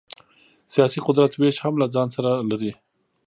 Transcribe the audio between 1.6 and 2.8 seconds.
هم له ځان سره لري.